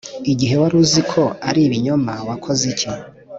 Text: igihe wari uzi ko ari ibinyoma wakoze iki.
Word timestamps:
igihe 0.31 0.55
wari 0.61 0.75
uzi 0.83 1.01
ko 1.11 1.21
ari 1.47 1.59
ibinyoma 1.67 2.13
wakoze 2.27 2.63
iki. 2.73 2.89